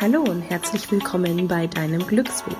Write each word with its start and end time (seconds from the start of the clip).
Hallo 0.00 0.22
und 0.22 0.40
herzlich 0.40 0.90
willkommen 0.90 1.46
bei 1.46 1.66
deinem 1.66 2.06
Glücksweg. 2.06 2.56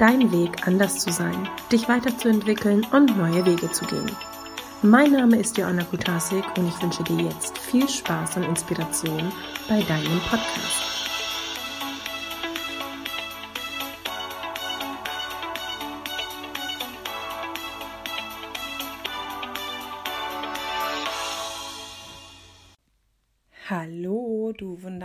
Dein 0.00 0.32
Weg, 0.32 0.66
anders 0.66 0.98
zu 0.98 1.12
sein, 1.12 1.48
dich 1.70 1.88
weiterzuentwickeln 1.88 2.84
und 2.90 3.16
neue 3.16 3.46
Wege 3.46 3.70
zu 3.70 3.84
gehen. 3.84 4.10
Mein 4.82 5.12
Name 5.12 5.38
ist 5.38 5.56
Joanna 5.56 5.84
Kutasik 5.84 6.42
und 6.58 6.66
ich 6.66 6.82
wünsche 6.82 7.04
dir 7.04 7.26
jetzt 7.26 7.56
viel 7.56 7.88
Spaß 7.88 8.38
und 8.38 8.42
Inspiration 8.42 9.32
bei 9.68 9.80
deinem 9.82 10.18
Podcast. 10.28 11.01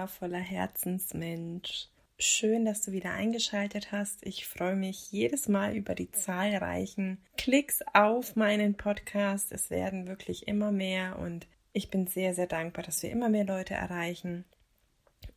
Wundervoller 0.08 0.40
Herzensmensch. 0.40 1.90
Schön, 2.18 2.64
dass 2.64 2.82
du 2.82 2.94
wieder 2.94 3.12
eingeschaltet 3.12 3.92
hast. 3.92 4.26
Ich 4.26 4.48
freue 4.48 4.78
mich 4.78 5.12
jedes 5.12 5.50
Mal 5.50 5.76
über 5.76 5.96
die 5.96 6.10
zahlreichen 6.12 7.18
Klicks 7.36 7.82
auf 7.94 8.38
meinen 8.38 8.76
Podcast. 8.76 9.52
Es 9.52 9.70
werden 9.70 10.08
wirklich 10.08 10.48
immer 10.48 10.72
mehr 10.72 11.20
und 11.20 11.46
ich 11.74 11.90
bin 11.90 12.08
sehr, 12.08 12.34
sehr 12.34 12.48
dankbar, 12.48 12.86
dass 12.86 13.04
wir 13.04 13.12
immer 13.12 13.28
mehr 13.28 13.44
Leute 13.44 13.74
erreichen 13.74 14.46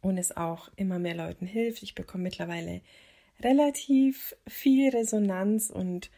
und 0.02 0.18
es 0.18 0.36
auch 0.36 0.70
immer 0.76 1.00
mehr 1.00 1.16
Leuten 1.16 1.46
hilft. 1.46 1.82
Ich 1.82 1.96
bekomme 1.96 2.23
mittlerweile 2.23 2.80
relativ 3.40 4.37
viel 4.46 4.90
Resonanz 4.90 5.68
und 5.70 6.12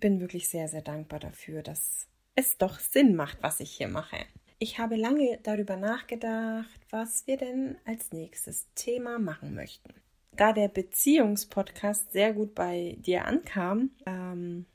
bin 0.00 0.20
wirklich 0.20 0.48
sehr, 0.48 0.68
sehr 0.68 0.82
dankbar 0.82 1.20
dafür, 1.20 1.62
dass 1.62 2.08
es 2.34 2.56
doch 2.56 2.78
Sinn 2.78 3.14
macht, 3.14 3.42
was 3.42 3.60
ich 3.60 3.72
hier 3.72 3.88
mache. 3.88 4.16
Ich 4.60 4.80
habe 4.80 4.96
lange 4.96 5.38
darüber 5.44 5.76
nachgedacht, 5.76 6.80
was 6.90 7.28
wir 7.28 7.36
denn 7.36 7.76
als 7.84 8.10
nächstes 8.10 8.66
Thema 8.74 9.20
machen 9.20 9.54
möchten. 9.54 9.94
Da 10.32 10.52
der 10.52 10.66
Beziehungspodcast 10.66 12.10
sehr 12.10 12.32
gut 12.32 12.56
bei 12.56 12.96
dir 12.98 13.24
ankam, 13.24 13.90
ähm, 14.04 14.66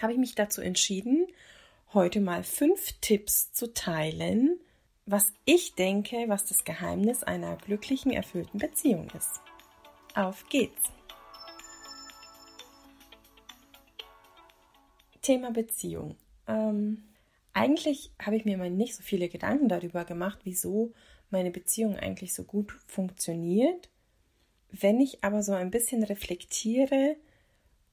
habe 0.00 0.12
ich 0.12 0.18
mich 0.18 0.34
dazu 0.34 0.62
entschieden, 0.62 1.26
heute 1.92 2.22
mal 2.22 2.44
fünf 2.44 2.92
Tipps 3.02 3.52
zu 3.52 3.74
teilen, 3.74 4.58
was 5.04 5.34
ich 5.44 5.74
denke, 5.74 6.24
was 6.28 6.46
das 6.46 6.64
Geheimnis 6.64 7.22
einer 7.22 7.56
glücklichen, 7.56 8.10
erfüllten 8.10 8.58
Beziehung 8.58 9.10
ist. 9.14 9.42
Auf 10.14 10.48
geht's! 10.48 10.90
Thema 15.20 15.50
Beziehung. 15.50 16.16
Ähm, 16.46 17.02
eigentlich 17.54 18.12
habe 18.20 18.36
ich 18.36 18.44
mir 18.44 18.58
mal 18.58 18.70
nicht 18.70 18.94
so 18.94 19.02
viele 19.02 19.28
Gedanken 19.28 19.68
darüber 19.68 20.04
gemacht, 20.04 20.40
wieso 20.44 20.92
meine 21.30 21.50
Beziehung 21.50 21.96
eigentlich 21.96 22.34
so 22.34 22.44
gut 22.44 22.72
funktioniert. 22.86 23.90
Wenn 24.70 25.00
ich 25.00 25.22
aber 25.24 25.42
so 25.42 25.52
ein 25.52 25.70
bisschen 25.70 26.02
reflektiere 26.02 27.16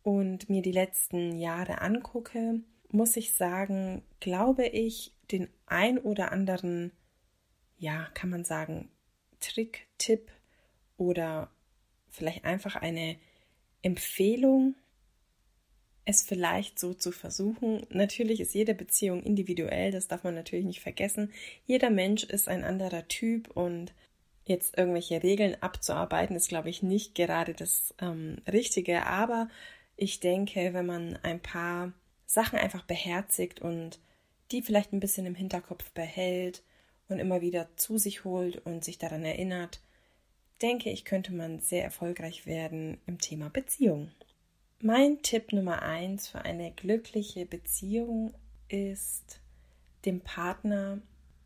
und 0.04 0.50
mir 0.50 0.62
die 0.62 0.72
letzten 0.72 1.38
Jahre 1.38 1.82
angucke, 1.82 2.62
muss 2.90 3.16
ich 3.16 3.34
sagen, 3.34 4.04
glaube 4.20 4.66
ich, 4.66 5.16
den 5.32 5.48
ein 5.68 5.98
oder 6.00 6.32
anderen, 6.32 6.92
ja, 7.78 8.10
kann 8.14 8.30
man 8.30 8.44
sagen, 8.44 8.90
Trick, 9.40 9.88
Tipp 9.98 10.32
oder 10.98 11.52
vielleicht 12.10 12.46
einfach 12.46 12.76
eine 12.76 13.18
Empfehlung 13.82 14.76
es 16.06 16.24
vielleicht 16.24 16.80
so 16.80 16.94
zu 16.94 17.12
versuchen. 17.12 17.86
Natürlich 17.90 18.40
ist 18.40 18.54
jede 18.54 18.74
Beziehung 18.74 19.22
individuell, 19.24 19.92
das 19.92 20.08
darf 20.08 20.24
man 20.24 20.36
natürlich 20.36 20.66
nicht 20.66 20.82
vergessen. 20.82 21.32
Jeder 21.66 21.90
Mensch 21.90 22.24
ist 22.24 22.48
ein 22.48 22.64
anderer 22.64 23.08
Typ 23.08 23.50
und 23.52 23.94
jetzt 24.46 24.78
irgendwelche 24.78 25.22
Regeln 25.22 25.56
abzuarbeiten, 25.62 26.36
ist, 26.36 26.50
glaube 26.50 26.70
ich, 26.70 26.82
nicht 26.82 27.16
gerade 27.16 27.54
das 27.54 27.94
ähm, 28.02 28.38
Richtige. 28.52 29.06
Aber 29.06 29.50
ich 29.96 30.20
denke, 30.20 30.74
wenn 30.74 30.86
man 30.86 31.18
ein 31.24 31.40
paar 31.40 31.94
Sachen 32.26 32.58
einfach 32.58 32.84
beherzigt 32.84 33.62
und 33.62 34.00
die 34.52 34.62
vielleicht 34.62 34.94
ein 34.94 35.00
bisschen 35.00 35.26
im 35.26 35.36
Hinterkopf 35.36 35.92
behält 35.92 36.64
und 37.08 37.20
immer 37.20 37.42
wieder 37.42 37.70
zu 37.78 37.98
sich 37.98 38.24
holt 38.26 38.66
und 38.66 38.84
sich 38.84 38.98
daran 38.98 39.24
erinnert, 39.24 39.82
denke 40.62 40.90
ich, 40.90 41.06
könnte 41.06 41.34
man 41.34 41.60
sehr 41.60 41.84
erfolgreich 41.84 42.46
werden 42.46 43.00
im 43.06 43.20
Thema 43.20 43.50
Beziehung. 43.50 44.12
Mein 44.84 45.22
Tipp 45.22 45.54
Nummer 45.54 45.84
eins 45.84 46.28
für 46.28 46.42
eine 46.44 46.72
glückliche 46.72 47.46
Beziehung 47.46 48.34
ist, 48.68 49.40
den 50.06 50.22
Partner 50.22 51.00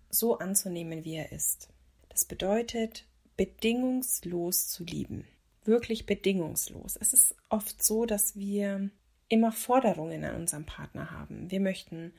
so 0.09 0.37
anzunehmen, 0.37 1.03
wie 1.03 1.15
er 1.15 1.33
ist. 1.33 1.67
Das 2.07 2.23
bedeutet, 2.23 3.05
bedingungslos 3.35 4.69
zu 4.69 4.85
lieben. 4.85 5.25
Wirklich 5.65 6.05
bedingungslos. 6.05 6.95
Es 6.95 7.11
ist 7.11 7.35
oft 7.49 7.83
so, 7.83 8.05
dass 8.05 8.37
wir 8.37 8.89
immer 9.27 9.51
Forderungen 9.51 10.23
an 10.23 10.35
unserem 10.35 10.65
Partner 10.65 11.11
haben. 11.11 11.51
Wir 11.51 11.59
möchten, 11.59 12.13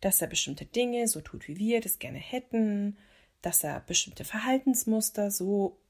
dass 0.00 0.22
er 0.22 0.28
bestimmte 0.28 0.66
Dinge 0.66 1.08
so 1.08 1.20
tut, 1.20 1.48
wie 1.48 1.58
wir 1.58 1.80
das 1.80 1.98
gerne 1.98 2.18
hätten, 2.18 2.96
dass 3.42 3.64
er 3.64 3.80
bestimmte 3.80 4.22
Verhaltensmuster 4.22 5.32
so 5.32 5.80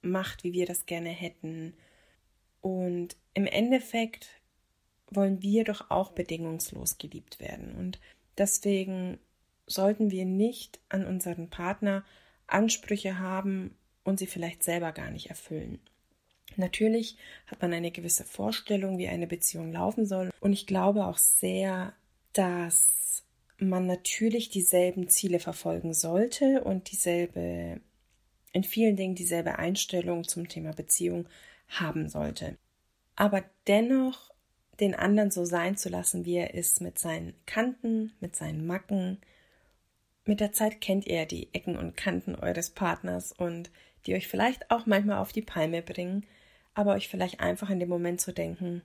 macht, 0.00 0.42
wie 0.42 0.54
wir 0.54 0.66
das 0.66 0.86
gerne 0.86 1.10
hätten 1.10 1.74
und 2.62 3.16
im 3.34 3.46
Endeffekt 3.46 4.28
wollen 5.10 5.42
wir 5.42 5.64
doch 5.64 5.90
auch 5.90 6.12
bedingungslos 6.12 6.96
geliebt 6.96 7.38
werden. 7.40 7.74
Und 7.74 8.00
deswegen 8.38 9.18
sollten 9.66 10.10
wir 10.10 10.24
nicht 10.24 10.80
an 10.88 11.04
unseren 11.04 11.50
Partner 11.50 12.04
Ansprüche 12.46 13.18
haben 13.18 13.76
und 14.04 14.18
sie 14.18 14.26
vielleicht 14.26 14.62
selber 14.62 14.92
gar 14.92 15.10
nicht 15.10 15.28
erfüllen. 15.28 15.80
Natürlich 16.56 17.16
hat 17.46 17.62
man 17.62 17.72
eine 17.72 17.90
gewisse 17.90 18.24
Vorstellung, 18.24 18.98
wie 18.98 19.08
eine 19.08 19.26
Beziehung 19.26 19.72
laufen 19.72 20.06
soll. 20.06 20.30
Und 20.40 20.52
ich 20.52 20.66
glaube 20.66 21.06
auch 21.06 21.18
sehr, 21.18 21.94
dass 22.32 23.24
man 23.58 23.86
natürlich 23.86 24.50
dieselben 24.50 25.08
Ziele 25.08 25.38
verfolgen 25.38 25.94
sollte 25.94 26.62
und 26.64 26.90
dieselbe, 26.90 27.80
in 28.52 28.64
vielen 28.64 28.96
Dingen 28.96 29.14
dieselbe 29.14 29.58
Einstellung 29.58 30.24
zum 30.24 30.48
Thema 30.48 30.72
Beziehung 30.72 31.26
haben 31.80 32.08
sollte. 32.08 32.56
Aber 33.16 33.44
dennoch 33.66 34.32
den 34.80 34.94
anderen 34.94 35.30
so 35.30 35.44
sein 35.44 35.76
zu 35.76 35.88
lassen, 35.88 36.24
wie 36.24 36.36
er 36.36 36.54
ist, 36.54 36.80
mit 36.80 36.98
seinen 36.98 37.34
Kanten, 37.46 38.12
mit 38.20 38.34
seinen 38.34 38.66
Macken. 38.66 39.20
Mit 40.24 40.40
der 40.40 40.52
Zeit 40.52 40.80
kennt 40.80 41.06
ihr 41.06 41.26
die 41.26 41.52
Ecken 41.52 41.76
und 41.76 41.96
Kanten 41.96 42.34
eures 42.34 42.70
Partners 42.70 43.32
und 43.32 43.70
die 44.06 44.14
euch 44.14 44.28
vielleicht 44.28 44.70
auch 44.70 44.86
manchmal 44.86 45.18
auf 45.18 45.32
die 45.32 45.42
Palme 45.42 45.82
bringen, 45.82 46.26
aber 46.74 46.94
euch 46.94 47.08
vielleicht 47.08 47.40
einfach 47.40 47.70
in 47.70 47.80
dem 47.80 47.88
Moment 47.88 48.20
zu 48.20 48.32
denken, 48.32 48.82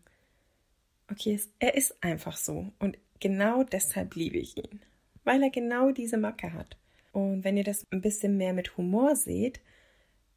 okay, 1.10 1.40
er 1.60 1.76
ist 1.76 1.96
einfach 2.04 2.38
so 2.38 2.72
und 2.80 2.98
genau 3.20 3.64
deshalb 3.64 4.16
liebe 4.16 4.38
ich 4.38 4.58
ihn, 4.58 4.82
weil 5.24 5.42
er 5.42 5.50
genau 5.50 5.92
diese 5.92 6.18
Macke 6.18 6.54
hat. 6.54 6.78
Und 7.12 7.44
wenn 7.44 7.58
ihr 7.58 7.64
das 7.64 7.86
ein 7.92 8.02
bisschen 8.02 8.38
mehr 8.38 8.54
mit 8.54 8.78
Humor 8.78 9.16
seht, 9.16 9.62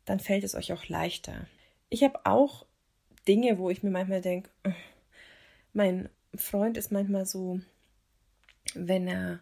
dann 0.07 0.21
fällt 0.21 0.45
es 0.45 0.55
euch 0.55 0.73
auch 0.73 0.87
leichter. 0.89 1.47
Ich 1.91 2.03
habe 2.03 2.25
auch 2.25 2.67
Dinge, 3.29 3.59
wo 3.59 3.71
ich 3.71 3.83
mir 3.83 3.91
manchmal 3.91 4.21
denke, 4.21 4.49
äh, 4.63 4.73
mein 5.73 6.09
Freund 6.35 6.77
ist 6.77 6.93
manchmal 6.93 7.27
so, 7.27 7.61
wenn 8.75 9.07
er, 9.09 9.41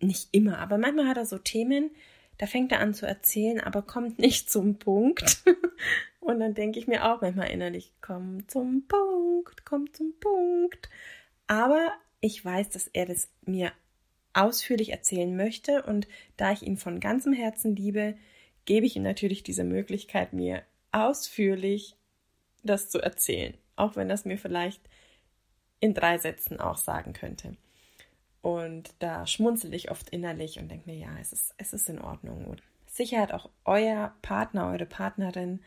nicht 0.00 0.28
immer, 0.32 0.58
aber 0.58 0.76
manchmal 0.76 1.08
hat 1.08 1.16
er 1.16 1.24
so 1.24 1.38
Themen, 1.38 1.90
da 2.38 2.46
fängt 2.46 2.70
er 2.70 2.80
an 2.80 2.92
zu 2.92 3.06
erzählen, 3.06 3.60
aber 3.60 3.82
kommt 3.82 4.18
nicht 4.18 4.50
zum 4.50 4.78
Punkt. 4.78 5.42
Und 6.20 6.40
dann 6.40 6.54
denke 6.54 6.78
ich 6.78 6.88
mir 6.88 7.04
auch 7.04 7.20
manchmal 7.20 7.50
innerlich, 7.50 7.92
komm 8.00 8.48
zum 8.48 8.86
Punkt, 8.88 9.64
komm 9.64 9.92
zum 9.92 10.12
Punkt. 10.18 10.90
Aber 11.46 11.92
ich 12.20 12.44
weiß, 12.44 12.70
dass 12.70 12.88
er 12.88 13.06
das 13.06 13.28
mir 13.44 13.72
ausführlich 14.32 14.90
erzählen 14.90 15.34
möchte 15.34 15.84
und 15.84 16.08
da 16.36 16.52
ich 16.52 16.62
ihn 16.62 16.76
von 16.76 17.00
ganzem 17.00 17.32
Herzen 17.32 17.76
liebe, 17.76 18.16
gebe 18.64 18.84
ich 18.84 18.96
ihm 18.96 19.04
natürlich 19.04 19.44
diese 19.44 19.64
Möglichkeit, 19.64 20.32
mir 20.32 20.62
ausführlich 20.92 21.96
das 22.62 22.90
zu 22.90 23.00
erzählen, 23.00 23.56
auch 23.76 23.96
wenn 23.96 24.08
das 24.08 24.24
mir 24.24 24.38
vielleicht 24.38 24.82
in 25.80 25.94
drei 25.94 26.18
Sätzen 26.18 26.58
auch 26.58 26.78
sagen 26.78 27.12
könnte. 27.12 27.56
Und 28.42 28.94
da 29.00 29.26
schmunzel 29.26 29.74
ich 29.74 29.90
oft 29.90 30.10
innerlich 30.10 30.58
und 30.58 30.70
denke 30.70 30.88
mir, 30.90 30.96
ja, 30.96 31.16
es 31.20 31.32
ist, 31.32 31.54
es 31.58 31.72
ist 31.72 31.88
in 31.88 32.00
Ordnung. 32.00 32.44
Und 32.46 32.62
sicher 32.86 33.20
hat 33.20 33.32
auch 33.32 33.50
euer 33.64 34.14
Partner, 34.22 34.68
eure 34.68 34.86
Partnerin 34.86 35.60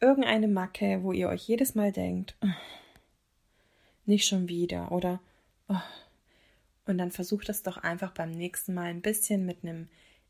irgendeine 0.00 0.48
Macke, 0.48 1.02
wo 1.02 1.12
ihr 1.12 1.28
euch 1.28 1.46
jedes 1.46 1.74
Mal 1.74 1.92
denkt, 1.92 2.36
nicht 4.04 4.26
schon 4.26 4.48
wieder 4.48 4.92
oder 4.92 5.20
und 6.86 6.98
dann 6.98 7.10
versucht 7.10 7.48
es 7.48 7.62
doch 7.62 7.78
einfach 7.78 8.12
beim 8.12 8.30
nächsten 8.30 8.72
Mal 8.72 8.86
ein 8.86 9.02
bisschen 9.02 9.44
mit 9.44 9.64
einem 9.64 9.88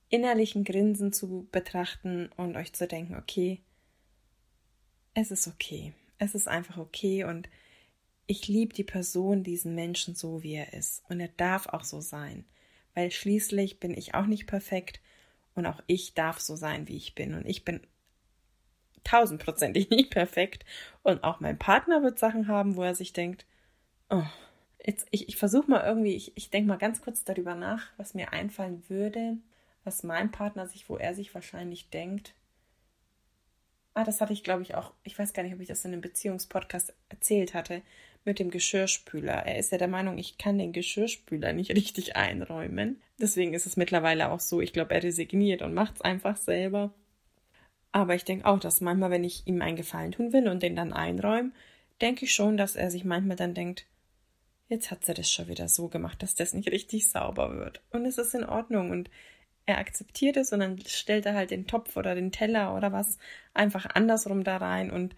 innerlichen 0.09 0.65
Grinsen 0.65 1.13
zu 1.13 1.47
betrachten 1.53 2.31
und 2.37 2.57
euch 2.57 2.73
zu 2.73 2.87
denken, 2.87 3.17
okay, 3.17 3.61
es 5.17 5.31
ist 5.31 5.49
okay. 5.49 5.95
Es 6.19 6.35
ist 6.35 6.47
einfach 6.47 6.77
okay 6.77 7.25
und 7.25 7.49
ich 8.27 8.49
liebe 8.49 8.75
die 8.75 8.85
Person, 8.85 9.43
diesen 9.43 9.75
Menschen 9.75 10.15
so, 10.15 10.43
wie 10.43 10.55
er 10.55 10.73
ist. 10.73 11.03
Und 11.09 11.21
er 11.21 11.29
darf 11.29 11.67
auch 11.69 11.85
so 11.85 12.01
sein. 12.01 12.45
Weil 12.95 13.11
schließlich 13.11 13.81
bin 13.81 13.97
ich 13.97 14.15
auch 14.15 14.27
nicht 14.27 14.47
perfekt 14.47 15.01
und 15.55 15.67
auch 15.67 15.83
ich 15.87 16.15
darf 16.15 16.39
so 16.39 16.55
sein, 16.55 16.89
wie 16.89 16.97
ich 16.97 17.15
bin. 17.15 17.35
Und 17.35 17.47
ich 17.47 17.65
bin 17.65 17.81
tausendprozentig 19.05 19.91
nicht 19.91 20.11
perfekt. 20.11 20.65
Und 21.03 21.25
auch 21.25 21.41
mein 21.41 21.59
Partner 21.59 22.03
wird 22.03 22.19
Sachen 22.19 22.49
haben, 22.49 22.77
wo 22.77 22.83
er 22.83 22.95
sich 22.95 23.13
denkt, 23.13 23.47
oh, 24.11 24.25
jetzt, 24.85 25.07
ich, 25.11 25.29
ich 25.29 25.37
versuche 25.37 25.71
mal 25.71 25.85
irgendwie, 25.85 26.15
ich, 26.15 26.37
ich 26.37 26.51
denke 26.51 26.69
mal 26.69 26.79
ganz 26.79 27.01
kurz 27.01 27.25
darüber 27.25 27.55
nach, 27.55 27.89
was 27.97 28.15
mir 28.15 28.33
einfallen 28.33 28.83
würde, 28.89 29.39
was 29.85 30.03
mein 30.03 30.31
Partner 30.31 30.67
sich, 30.67 30.89
wo 30.91 30.97
er 30.97 31.15
sich 31.15 31.35
wahrscheinlich 31.35 31.89
denkt. 31.89 32.35
Ah, 33.97 34.05
das 34.05 34.21
hatte 34.21 34.35
ich, 34.35 34.45
glaube 34.45 34.61
ich, 34.61 34.75
auch, 34.75 34.93
ich 35.05 35.19
weiß 35.19 35.33
gar 35.33 35.43
nicht, 35.43 35.55
ob 35.55 35.61
ich 35.61 35.69
das 35.69 35.83
in 35.87 35.93
einem 35.93 36.03
Beziehungspodcast 36.03 36.93
erzählt 37.09 37.55
hatte, 37.55 37.81
mit 38.27 38.39
dem 38.39 38.51
Geschirrspüler. 38.51 39.33
Er 39.33 39.57
ist 39.57 39.73
ja 39.73 39.79
der 39.79 39.89
Meinung, 39.89 40.19
ich 40.19 40.37
kann 40.37 40.59
den 40.59 40.75
Geschirrspüler 40.75 41.55
nicht 41.55 41.71
richtig 41.71 42.15
einräumen. 42.15 43.01
Deswegen 43.19 43.55
ist 43.55 43.65
es 43.65 43.79
mittlerweile 43.79 44.31
auch 44.31 44.41
so, 44.41 44.61
ich 44.61 44.75
glaube, 44.75 44.93
er 44.93 45.03
resigniert 45.03 45.63
und 45.63 45.73
macht 45.73 45.95
es 45.95 46.01
einfach 46.03 46.37
selber. 46.37 46.93
Aber 47.91 48.15
ich 48.15 48.25
denke 48.25 48.45
auch, 48.45 48.61
dass 48.61 48.83
manchmal, 48.83 49.11
wenn 49.11 49.25
ich 49.25 49.47
ihm 49.47 49.63
einen 49.63 49.77
Gefallen 49.77 50.13
tun 50.13 50.35
will 50.35 50.47
und 50.49 50.63
den 50.63 50.77
dann 50.77 50.93
einräume, 50.93 51.53
denke 52.03 52.27
ich 52.27 52.35
schon, 52.35 52.59
dass 52.59 52.77
er 52.77 52.91
sich 52.91 53.07
manchmal 53.07 53.37
dann 53.37 53.55
denkt, 53.55 53.87
jetzt 54.69 54.91
hat 54.91 55.07
sie 55.07 55.15
das 55.15 55.33
schon 55.33 55.49
wieder 55.49 55.69
so 55.69 55.89
gemacht, 55.89 56.23
dass 56.23 56.35
das 56.35 56.53
nicht 56.53 56.71
richtig 56.71 57.09
sauber 57.09 57.57
wird. 57.57 57.81
Und 57.93 58.05
es 58.05 58.19
ist 58.19 58.35
in 58.35 58.45
Ordnung 58.45 58.91
und 58.91 59.09
er 59.67 59.79
akzeptiert 59.79 60.37
es 60.37 60.53
und 60.53 60.61
dann 60.61 60.81
stellt 60.87 61.27
er 61.27 61.35
halt 61.35 61.51
den 61.51 61.67
Topf 61.67 61.97
oder 61.97 62.15
den 62.15 62.33
Teller 62.33 62.75
oder 62.75 62.93
was 62.93 63.19
einfach 63.53 63.87
andersrum 63.87 64.45
da 64.45 64.57
rein 64.57 64.91
und 64.91 65.15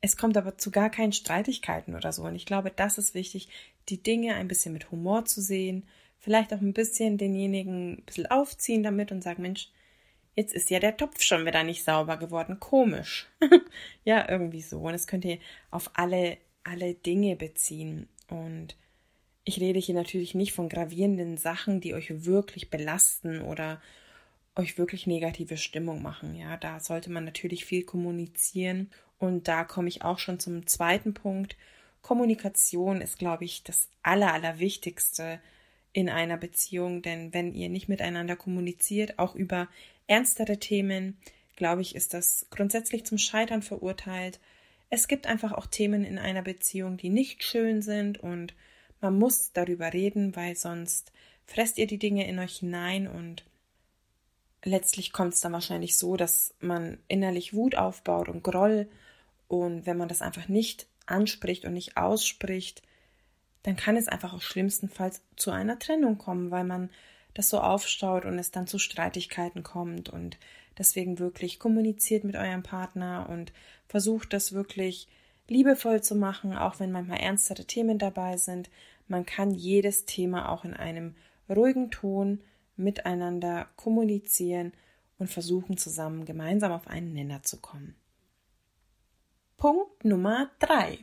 es 0.00 0.16
kommt 0.16 0.36
aber 0.36 0.58
zu 0.58 0.70
gar 0.70 0.90
keinen 0.90 1.12
Streitigkeiten 1.12 1.94
oder 1.94 2.12
so. 2.12 2.22
Und 2.24 2.34
ich 2.34 2.46
glaube, 2.46 2.70
das 2.70 2.98
ist 2.98 3.14
wichtig, 3.14 3.48
die 3.88 4.02
Dinge 4.02 4.34
ein 4.34 4.48
bisschen 4.48 4.72
mit 4.72 4.90
Humor 4.90 5.24
zu 5.24 5.40
sehen, 5.40 5.84
vielleicht 6.18 6.52
auch 6.52 6.60
ein 6.60 6.72
bisschen 6.72 7.18
denjenigen 7.18 7.94
ein 7.94 8.02
bisschen 8.04 8.26
aufziehen 8.26 8.82
damit 8.82 9.10
und 9.10 9.22
sagen, 9.22 9.42
Mensch, 9.42 9.70
jetzt 10.34 10.54
ist 10.54 10.70
ja 10.70 10.78
der 10.78 10.96
Topf 10.96 11.22
schon 11.22 11.46
wieder 11.46 11.64
nicht 11.64 11.84
sauber 11.84 12.16
geworden. 12.18 12.60
Komisch. 12.60 13.26
ja, 14.04 14.28
irgendwie 14.28 14.60
so. 14.60 14.80
Und 14.80 14.92
das 14.92 15.06
könnt 15.06 15.24
ihr 15.24 15.38
auf 15.70 15.90
alle, 15.94 16.38
alle 16.62 16.94
Dinge 16.94 17.36
beziehen. 17.36 18.08
Und 18.28 18.76
ich 19.46 19.60
rede 19.60 19.78
hier 19.78 19.94
natürlich 19.94 20.34
nicht 20.34 20.52
von 20.52 20.68
gravierenden 20.68 21.38
Sachen, 21.38 21.80
die 21.80 21.94
euch 21.94 22.24
wirklich 22.26 22.68
belasten 22.68 23.40
oder 23.40 23.80
euch 24.56 24.76
wirklich 24.76 25.06
negative 25.06 25.56
Stimmung 25.56 26.02
machen. 26.02 26.34
Ja, 26.34 26.56
da 26.56 26.80
sollte 26.80 27.10
man 27.12 27.24
natürlich 27.24 27.64
viel 27.64 27.84
kommunizieren. 27.84 28.90
Und 29.18 29.46
da 29.46 29.62
komme 29.62 29.88
ich 29.88 30.02
auch 30.02 30.18
schon 30.18 30.40
zum 30.40 30.66
zweiten 30.66 31.14
Punkt. 31.14 31.56
Kommunikation 32.02 33.00
ist, 33.00 33.18
glaube 33.18 33.44
ich, 33.44 33.62
das 33.62 33.88
Aller, 34.02 34.34
Allerwichtigste 34.34 35.40
in 35.92 36.08
einer 36.08 36.36
Beziehung, 36.36 37.00
denn 37.00 37.32
wenn 37.32 37.54
ihr 37.54 37.68
nicht 37.68 37.88
miteinander 37.88 38.34
kommuniziert, 38.34 39.18
auch 39.18 39.36
über 39.36 39.68
ernstere 40.08 40.58
Themen, 40.58 41.18
glaube 41.54 41.82
ich, 41.82 41.94
ist 41.94 42.14
das 42.14 42.46
grundsätzlich 42.50 43.06
zum 43.06 43.16
Scheitern 43.16 43.62
verurteilt. 43.62 44.40
Es 44.90 45.06
gibt 45.06 45.26
einfach 45.26 45.52
auch 45.52 45.66
Themen 45.66 46.04
in 46.04 46.18
einer 46.18 46.42
Beziehung, 46.42 46.96
die 46.96 47.10
nicht 47.10 47.44
schön 47.44 47.80
sind 47.80 48.18
und 48.18 48.54
man 49.00 49.18
muss 49.18 49.52
darüber 49.52 49.92
reden, 49.92 50.34
weil 50.36 50.56
sonst 50.56 51.12
fresst 51.46 51.78
ihr 51.78 51.86
die 51.86 51.98
Dinge 51.98 52.26
in 52.26 52.38
euch 52.38 52.58
hinein 52.58 53.06
und 53.08 53.44
letztlich 54.64 55.12
kommt 55.12 55.34
es 55.34 55.40
dann 55.40 55.52
wahrscheinlich 55.52 55.96
so, 55.96 56.16
dass 56.16 56.54
man 56.60 56.98
innerlich 57.08 57.54
Wut 57.54 57.76
aufbaut 57.76 58.28
und 58.28 58.42
Groll. 58.42 58.88
Und 59.48 59.86
wenn 59.86 59.96
man 59.96 60.08
das 60.08 60.22
einfach 60.22 60.48
nicht 60.48 60.86
anspricht 61.06 61.64
und 61.64 61.72
nicht 61.74 61.96
ausspricht, 61.96 62.82
dann 63.62 63.76
kann 63.76 63.96
es 63.96 64.08
einfach 64.08 64.34
auch 64.34 64.42
schlimmstenfalls 64.42 65.22
zu 65.36 65.50
einer 65.50 65.78
Trennung 65.78 66.18
kommen, 66.18 66.50
weil 66.50 66.64
man 66.64 66.90
das 67.34 67.48
so 67.48 67.60
aufstaut 67.60 68.24
und 68.24 68.38
es 68.38 68.50
dann 68.50 68.66
zu 68.66 68.78
Streitigkeiten 68.78 69.62
kommt 69.62 70.08
und 70.08 70.38
deswegen 70.78 71.18
wirklich 71.18 71.58
kommuniziert 71.58 72.24
mit 72.24 72.34
eurem 72.34 72.62
Partner 72.62 73.28
und 73.28 73.52
versucht 73.88 74.32
das 74.32 74.52
wirklich 74.52 75.08
liebevoll 75.48 76.02
zu 76.02 76.14
machen, 76.14 76.56
auch 76.56 76.80
wenn 76.80 76.92
manchmal 76.92 77.20
ernstere 77.20 77.64
Themen 77.64 77.98
dabei 77.98 78.36
sind. 78.36 78.70
Man 79.08 79.26
kann 79.26 79.52
jedes 79.52 80.04
Thema 80.04 80.48
auch 80.48 80.64
in 80.64 80.74
einem 80.74 81.14
ruhigen 81.48 81.90
Ton 81.90 82.40
miteinander 82.76 83.68
kommunizieren 83.76 84.72
und 85.18 85.28
versuchen 85.28 85.76
zusammen 85.76 86.24
gemeinsam 86.24 86.72
auf 86.72 86.88
einen 86.88 87.12
Nenner 87.12 87.42
zu 87.42 87.60
kommen. 87.60 87.94
Punkt 89.56 90.04
Nummer 90.04 90.50
drei. 90.58 90.98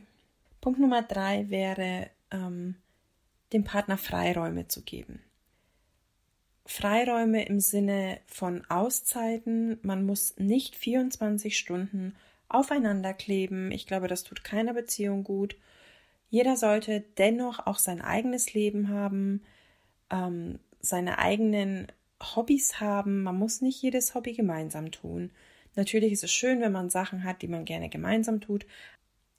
Punkt 0.60 0.78
Nummer 0.78 1.02
drei 1.02 1.50
wäre, 1.50 2.10
ähm, 2.30 2.76
dem 3.52 3.64
Partner 3.64 3.98
Freiräume 3.98 4.68
zu 4.68 4.82
geben. 4.82 5.20
Freiräume 6.66 7.44
im 7.44 7.60
Sinne 7.60 8.20
von 8.26 8.64
Auszeiten. 8.70 9.78
Man 9.82 10.06
muss 10.06 10.36
nicht 10.38 10.76
24 10.76 11.58
Stunden 11.58 12.14
aufeinander 12.54 13.12
kleben. 13.14 13.70
Ich 13.72 13.86
glaube, 13.86 14.08
das 14.08 14.24
tut 14.24 14.44
keiner 14.44 14.74
Beziehung 14.74 15.24
gut. 15.24 15.56
Jeder 16.30 16.56
sollte 16.56 17.04
dennoch 17.18 17.66
auch 17.66 17.78
sein 17.78 18.00
eigenes 18.00 18.54
Leben 18.54 18.88
haben, 18.88 19.42
ähm, 20.10 20.58
seine 20.80 21.18
eigenen 21.18 21.88
Hobbys 22.22 22.80
haben. 22.80 23.22
Man 23.22 23.38
muss 23.38 23.60
nicht 23.60 23.80
jedes 23.82 24.14
Hobby 24.14 24.32
gemeinsam 24.32 24.90
tun. 24.90 25.30
Natürlich 25.76 26.12
ist 26.12 26.24
es 26.24 26.32
schön, 26.32 26.60
wenn 26.60 26.72
man 26.72 26.90
Sachen 26.90 27.24
hat, 27.24 27.42
die 27.42 27.48
man 27.48 27.64
gerne 27.64 27.88
gemeinsam 27.88 28.40
tut. 28.40 28.66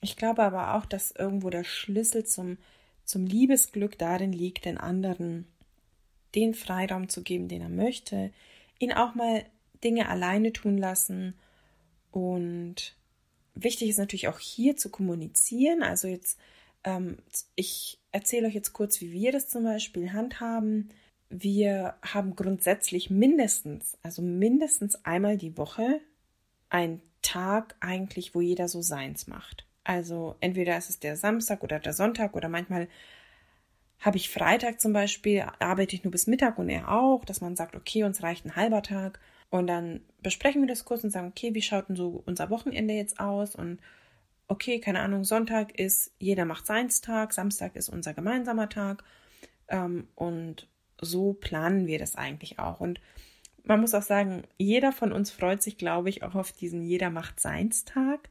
Ich 0.01 0.17
glaube 0.17 0.43
aber 0.43 0.75
auch, 0.75 0.85
dass 0.85 1.11
irgendwo 1.11 1.49
der 1.49 1.63
Schlüssel 1.63 2.25
zum, 2.25 2.57
zum 3.03 3.25
Liebesglück 3.25 3.97
darin 3.97 4.31
liegt, 4.31 4.65
den 4.65 4.77
anderen 4.77 5.47
den 6.35 6.53
Freiraum 6.53 7.09
zu 7.09 7.23
geben, 7.23 7.47
den 7.47 7.61
er 7.61 7.69
möchte, 7.69 8.31
ihn 8.79 8.91
auch 8.91 9.15
mal 9.15 9.45
Dinge 9.83 10.09
alleine 10.09 10.51
tun 10.51 10.77
lassen. 10.77 11.35
Und 12.11 12.95
wichtig 13.55 13.89
ist 13.89 13.97
natürlich 13.97 14.27
auch 14.27 14.39
hier 14.39 14.77
zu 14.77 14.89
kommunizieren. 14.89 15.81
Also 15.83 16.07
jetzt, 16.07 16.39
ähm, 16.83 17.17
ich 17.55 17.99
erzähle 18.11 18.47
euch 18.47 18.53
jetzt 18.53 18.73
kurz, 18.73 19.01
wie 19.01 19.11
wir 19.11 19.31
das 19.31 19.49
zum 19.49 19.63
Beispiel 19.63 20.13
handhaben. 20.13 20.89
Wir 21.29 21.95
haben 22.01 22.35
grundsätzlich 22.35 23.09
mindestens, 23.09 23.97
also 24.03 24.21
mindestens 24.21 25.03
einmal 25.05 25.37
die 25.37 25.57
Woche 25.57 26.01
einen 26.69 27.01
Tag 27.21 27.75
eigentlich, 27.79 28.35
wo 28.35 28.41
jeder 28.41 28.67
so 28.67 28.81
seins 28.81 29.27
macht. 29.27 29.65
Also 29.83 30.35
entweder 30.39 30.77
ist 30.77 30.89
es 30.89 30.99
der 30.99 31.15
Samstag 31.15 31.63
oder 31.63 31.79
der 31.79 31.93
Sonntag 31.93 32.35
oder 32.35 32.49
manchmal 32.49 32.87
habe 33.99 34.17
ich 34.17 34.29
Freitag 34.29 34.81
zum 34.81 34.93
Beispiel, 34.93 35.45
arbeite 35.59 35.95
ich 35.95 36.03
nur 36.03 36.11
bis 36.11 36.27
Mittag 36.27 36.59
und 36.59 36.69
er 36.69 36.91
auch, 36.91 37.25
dass 37.25 37.41
man 37.41 37.55
sagt, 37.55 37.75
okay, 37.75 38.03
uns 38.03 38.21
reicht 38.21 38.45
ein 38.45 38.55
halber 38.55 38.83
Tag. 38.83 39.19
Und 39.49 39.67
dann 39.67 40.01
besprechen 40.25 40.63
wir 40.63 40.67
das 40.67 40.85
kurz 40.85 41.03
und 41.03 41.11
sagen, 41.11 41.27
okay, 41.27 41.53
wie 41.53 41.61
schaut 41.61 41.87
denn 41.87 41.95
so 41.95 42.23
unser 42.25 42.49
Wochenende 42.49 42.95
jetzt 42.95 43.19
aus? 43.19 43.55
Und 43.55 43.79
okay, 44.47 44.79
keine 44.79 45.01
Ahnung, 45.01 45.23
Sonntag 45.23 45.77
ist 45.77 46.11
jeder 46.17 46.45
macht 46.45 46.65
seins 46.65 46.99
Tag, 46.99 47.31
Samstag 47.31 47.75
ist 47.75 47.89
unser 47.89 48.15
gemeinsamer 48.15 48.67
Tag. 48.67 49.03
Ähm, 49.67 50.07
und 50.15 50.67
so 50.99 51.33
planen 51.33 51.85
wir 51.85 51.99
das 51.99 52.15
eigentlich 52.15 52.57
auch. 52.57 52.79
Und 52.79 52.99
man 53.65 53.79
muss 53.79 53.93
auch 53.93 54.01
sagen, 54.01 54.45
jeder 54.57 54.91
von 54.91 55.11
uns 55.11 55.29
freut 55.29 55.61
sich, 55.61 55.77
glaube 55.77 56.09
ich, 56.09 56.23
auch 56.23 56.33
auf 56.33 56.51
diesen 56.51 56.81
Jeder 56.81 57.11
macht 57.11 57.39
seins 57.39 57.85
Tag. 57.85 58.29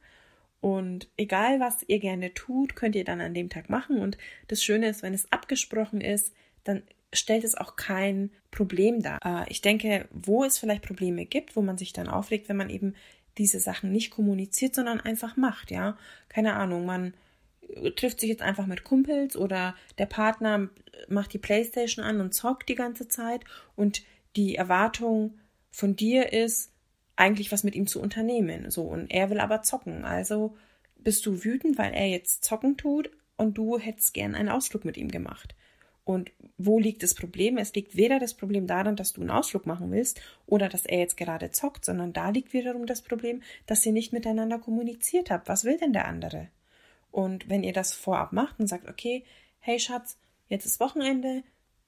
Und 0.59 1.07
egal, 1.15 1.61
was 1.61 1.81
ihr 1.87 1.99
gerne 1.99 2.33
tut, 2.33 2.75
könnt 2.75 2.95
ihr 2.95 3.05
dann 3.05 3.21
an 3.21 3.33
dem 3.33 3.49
Tag 3.49 3.69
machen. 3.69 3.99
Und 3.99 4.17
das 4.49 4.61
Schöne 4.61 4.89
ist, 4.89 5.01
wenn 5.01 5.13
es 5.13 5.31
abgesprochen 5.31 6.01
ist, 6.01 6.33
dann 6.65 6.83
stellt 7.15 7.43
es 7.43 7.55
auch 7.55 7.75
kein 7.75 8.31
Problem 8.51 9.01
dar. 9.01 9.19
Äh, 9.23 9.49
ich 9.49 9.61
denke, 9.61 10.07
wo 10.11 10.43
es 10.43 10.57
vielleicht 10.57 10.83
Probleme 10.83 11.25
gibt, 11.25 11.55
wo 11.55 11.61
man 11.61 11.77
sich 11.77 11.93
dann 11.93 12.07
aufregt, 12.07 12.49
wenn 12.49 12.57
man 12.57 12.69
eben 12.69 12.95
diese 13.37 13.59
Sachen 13.59 13.91
nicht 13.91 14.11
kommuniziert, 14.11 14.75
sondern 14.75 15.01
einfach 15.01 15.35
macht, 15.35 15.71
ja. 15.71 15.97
Keine 16.29 16.55
Ahnung, 16.55 16.85
man 16.85 17.13
trifft 17.95 18.19
sich 18.19 18.29
jetzt 18.29 18.41
einfach 18.41 18.67
mit 18.67 18.83
Kumpels 18.83 19.35
oder 19.35 19.75
der 19.97 20.05
Partner 20.05 20.69
macht 21.09 21.33
die 21.33 21.39
Playstation 21.39 22.05
an 22.05 22.21
und 22.21 22.33
zockt 22.33 22.69
die 22.69 22.75
ganze 22.75 23.07
Zeit 23.07 23.43
und 23.75 24.03
die 24.35 24.55
Erwartung 24.55 25.37
von 25.71 25.95
dir 25.95 26.31
ist, 26.31 26.71
eigentlich 27.15 27.51
was 27.51 27.63
mit 27.63 27.75
ihm 27.75 27.87
zu 27.87 28.01
unternehmen. 28.01 28.69
So, 28.71 28.83
und 28.83 29.09
er 29.11 29.29
will 29.29 29.39
aber 29.39 29.61
zocken. 29.61 30.03
Also 30.03 30.55
bist 30.97 31.25
du 31.25 31.43
wütend, 31.43 31.77
weil 31.77 31.93
er 31.93 32.07
jetzt 32.07 32.43
zocken 32.43 32.77
tut 32.77 33.09
und 33.37 33.57
du 33.57 33.77
hättest 33.79 34.13
gern 34.13 34.35
einen 34.35 34.49
Ausflug 34.49 34.85
mit 34.85 34.97
ihm 34.97 35.09
gemacht. 35.09 35.55
Und 36.05 36.31
wo 36.57 36.79
liegt 36.79 37.01
das 37.03 37.15
Problem? 37.15 37.57
Es 37.57 37.73
liegt 37.73 37.97
weder 37.97 38.19
das 38.19 38.35
Problem 38.35 38.67
daran, 38.67 38.95
dass 38.95 39.13
du 39.13 39.21
einen 39.21 39.31
Ausflug 39.31 39.65
machen 39.65 39.91
willst 39.91 40.21
oder 40.45 40.69
dass 40.69 40.85
er 40.85 40.99
jetzt 40.99 41.17
gerade 41.17 41.49
zockt, 41.51 41.83
sondern 41.83 42.13
da 42.13 42.29
liegt 42.29 42.53
wiederum 42.53 42.85
das 42.85 43.01
Problem, 43.01 43.41
dass 43.65 43.85
ihr 43.85 43.91
nicht 43.91 44.13
miteinander 44.13 44.59
kommuniziert 44.59 45.31
habt. 45.31 45.49
Was 45.49 45.63
will 45.63 45.77
denn 45.77 45.93
der 45.93 46.05
andere? 46.07 46.49
Und 47.11 47.49
wenn 47.49 47.63
ihr 47.63 47.73
das 47.73 47.93
vorab 47.93 48.33
macht 48.33 48.59
und 48.59 48.67
sagt, 48.67 48.87
okay, 48.87 49.25
hey 49.59 49.79
Schatz, 49.79 50.19
jetzt 50.47 50.65
ist 50.65 50.79
Wochenende, 50.79 51.43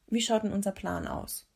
wie 0.08 0.22
schaut 0.22 0.44
denn 0.44 0.54
unser 0.54 0.72
Plan 0.72 1.08
aus? 1.08 1.48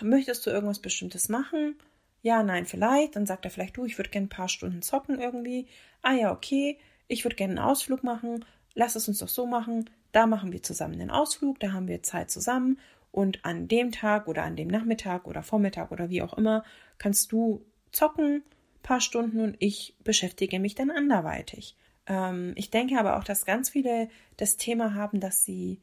Möchtest 0.00 0.44
du 0.44 0.50
irgendwas 0.50 0.80
Bestimmtes 0.80 1.28
machen? 1.28 1.76
Ja, 2.22 2.42
nein, 2.42 2.66
vielleicht. 2.66 3.14
Dann 3.14 3.26
sagt 3.26 3.44
er 3.44 3.50
vielleicht, 3.50 3.76
du, 3.76 3.84
ich 3.84 3.98
würde 3.98 4.10
gerne 4.10 4.26
ein 4.26 4.30
paar 4.30 4.48
Stunden 4.48 4.82
zocken 4.82 5.20
irgendwie. 5.20 5.68
Ah 6.02 6.14
ja, 6.14 6.32
okay, 6.32 6.78
ich 7.06 7.24
würde 7.24 7.36
gerne 7.36 7.52
einen 7.60 7.70
Ausflug 7.70 8.02
machen. 8.02 8.44
Lass 8.74 8.96
es 8.96 9.06
uns 9.06 9.18
doch 9.18 9.28
so 9.28 9.46
machen. 9.46 9.90
Da 10.14 10.28
machen 10.28 10.52
wir 10.52 10.62
zusammen 10.62 11.00
den 11.00 11.10
Ausflug, 11.10 11.58
da 11.58 11.72
haben 11.72 11.88
wir 11.88 12.04
Zeit 12.04 12.30
zusammen. 12.30 12.78
Und 13.10 13.44
an 13.44 13.66
dem 13.66 13.90
Tag 13.90 14.28
oder 14.28 14.44
an 14.44 14.54
dem 14.54 14.68
Nachmittag 14.68 15.26
oder 15.26 15.42
Vormittag 15.42 15.90
oder 15.90 16.08
wie 16.08 16.22
auch 16.22 16.34
immer 16.34 16.64
kannst 16.98 17.32
du 17.32 17.66
zocken. 17.90 18.44
paar 18.82 19.00
Stunden 19.00 19.40
und 19.40 19.56
ich 19.58 19.96
beschäftige 20.04 20.60
mich 20.60 20.76
dann 20.76 20.92
anderweitig. 20.92 21.76
Ähm, 22.06 22.52
ich 22.54 22.70
denke 22.70 22.96
aber 22.96 23.18
auch, 23.18 23.24
dass 23.24 23.44
ganz 23.44 23.70
viele 23.70 24.08
das 24.36 24.56
Thema 24.56 24.94
haben, 24.94 25.18
dass 25.18 25.44
sie 25.44 25.80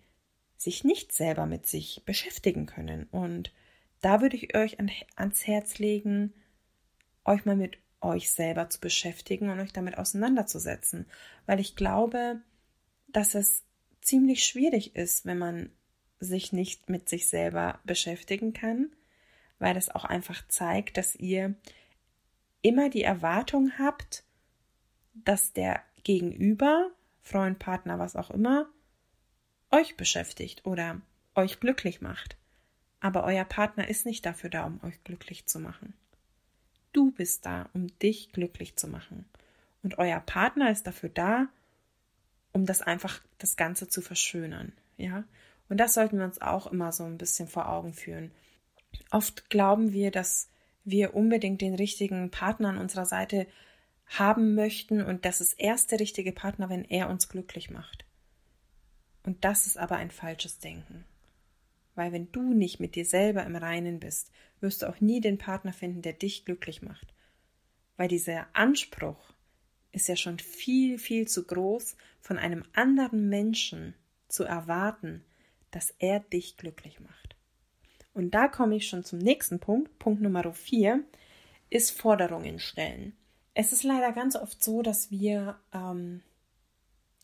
sich 0.56 0.86
nicht 0.86 1.12
selber 1.12 1.46
mit 1.46 1.68
sich 1.68 2.04
beschäftigen 2.06 2.68
können. 2.68 3.08
Und 3.12 3.52
da 4.00 4.22
würde 4.22 4.38
ich 4.38 4.56
euch 4.56 4.80
an, 4.80 4.90
ans 5.18 5.46
Herz 5.46 5.78
legen, 5.78 6.34
euch 7.26 7.44
mal 7.44 7.58
mit 7.58 7.80
euch 8.00 8.32
selber 8.32 8.70
zu 8.70 8.80
beschäftigen 8.80 9.50
und 9.50 9.60
euch 9.60 9.74
damit 9.74 9.98
auseinanderzusetzen. 9.98 11.06
Weil 11.48 11.60
ich 11.60 11.76
glaube, 11.76 12.40
dass 13.10 13.36
es 13.36 13.64
ziemlich 14.02 14.44
schwierig 14.44 14.96
ist, 14.96 15.26
wenn 15.26 15.38
man 15.38 15.70
sich 16.20 16.54
nicht 16.54 16.90
mit 16.90 17.10
sich 17.10 17.28
selber 17.30 17.80
beschäftigen 17.84 18.54
kann, 18.54 18.92
weil 19.60 19.74
das 19.74 19.90
auch 19.90 20.06
einfach 20.06 20.48
zeigt, 20.48 20.98
dass 20.98 21.16
ihr 21.16 21.56
immer 22.62 22.90
die 22.90 23.04
Erwartung 23.04 23.72
habt, 23.80 24.24
dass 25.14 25.54
der 25.54 25.82
Gegenüber, 26.04 26.92
Freund, 27.22 27.60
Partner, 27.60 28.00
was 28.00 28.16
auch 28.16 28.32
immer, 28.32 28.70
euch 29.72 29.98
beschäftigt 29.98 30.66
oder 30.66 31.02
euch 31.36 31.60
glücklich 31.60 32.02
macht. 32.02 32.38
Aber 33.00 33.24
euer 33.24 33.46
Partner 33.46 33.88
ist 33.88 34.06
nicht 34.06 34.26
dafür 34.26 34.50
da, 34.50 34.66
um 34.66 34.80
euch 34.84 35.04
glücklich 35.04 35.48
zu 35.48 35.60
machen. 35.60 35.94
Du 36.94 37.12
bist 37.12 37.46
da, 37.46 37.70
um 37.74 37.88
dich 38.00 38.32
glücklich 38.32 38.76
zu 38.76 38.88
machen. 38.88 39.26
Und 39.82 39.98
euer 39.98 40.20
Partner 40.20 40.70
ist 40.72 40.86
dafür 40.86 41.10
da, 41.10 41.48
um 42.54 42.66
das 42.66 42.82
einfach 42.82 43.22
das 43.38 43.56
Ganze 43.56 43.88
zu 43.88 44.02
verschönern. 44.02 44.74
Ja. 44.98 45.24
Und 45.70 45.78
das 45.78 45.94
sollten 45.94 46.18
wir 46.18 46.26
uns 46.26 46.42
auch 46.42 46.68
immer 46.68 46.92
so 46.92 47.04
ein 47.04 47.18
bisschen 47.18 47.48
vor 47.48 47.70
Augen 47.70 47.94
führen. 47.94 48.32
Oft 49.10 49.50
glauben 49.50 49.94
wir, 49.94 50.12
dass 50.12 50.50
wir 50.84 51.16
unbedingt 51.16 51.62
den 51.62 51.76
richtigen 51.76 52.30
Partner 52.32 52.70
an 52.70 52.78
unserer 52.78 53.06
Seite 53.06 53.48
haben 54.08 54.56
möchten 54.56 55.02
und 55.02 55.24
das 55.24 55.40
ist 55.40 55.54
erst 55.54 55.92
der 55.92 56.00
richtige 56.00 56.34
Partner, 56.34 56.70
wenn 56.70 56.84
er 56.84 57.10
uns 57.10 57.30
glücklich 57.30 57.70
macht. 57.70 58.06
Und 59.24 59.46
das 59.46 59.68
ist 59.68 59.78
aber 59.78 59.96
ein 59.96 60.12
falsches 60.12 60.60
Denken. 60.60 61.06
Weil 61.96 62.12
wenn 62.12 62.32
du 62.32 62.54
nicht 62.54 62.80
mit 62.80 62.96
dir 62.96 63.06
selber 63.06 63.46
im 63.46 63.56
Reinen 63.56 64.00
bist, 64.00 64.32
wirst 64.60 64.82
du 64.82 64.90
auch 64.90 65.00
nie 65.00 65.22
den 65.22 65.38
Partner 65.38 65.74
finden, 65.74 66.02
der 66.02 66.14
dich 66.14 66.46
glücklich 66.46 66.82
macht. 66.82 67.14
Weil 67.98 68.08
dieser 68.08 68.48
Anspruch 68.54 69.31
ist 69.92 70.08
ja 70.08 70.16
schon 70.16 70.40
viel, 70.40 70.98
viel 70.98 71.28
zu 71.28 71.46
groß, 71.46 71.96
von 72.20 72.38
einem 72.38 72.64
anderen 72.74 73.30
Menschen 73.30 73.96
zu 74.28 74.44
erwarten, 74.44 75.24
dass 75.72 75.94
er 76.00 76.20
dich 76.20 76.58
glücklich 76.58 77.00
macht. 77.00 77.36
Und 78.14 78.32
da 78.32 78.48
komme 78.48 78.76
ich 78.76 78.88
schon 78.88 79.04
zum 79.04 79.20
nächsten 79.20 79.60
Punkt. 79.60 79.98
Punkt 80.00 80.22
Nummer 80.22 80.54
vier 80.54 81.04
ist 81.70 81.92
Forderungen 81.92 82.60
stellen. 82.60 83.16
Es 83.54 83.72
ist 83.72 83.84
leider 83.84 84.12
ganz 84.12 84.36
oft 84.36 84.64
so, 84.64 84.82
dass 84.82 85.12
wir 85.12 85.60
ähm, 85.74 86.22